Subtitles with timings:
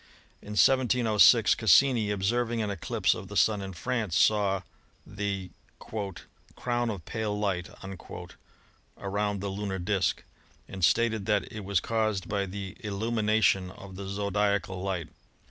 [0.41, 4.63] In 1706 Cassini, observing an eclipse of the Sun in France, saw
[5.05, 5.51] the
[6.55, 7.69] "crown of pale light"
[8.97, 10.23] around the lunar disk,
[10.67, 15.09] and stated that it was caused by the illumi nation of the zodiacal light.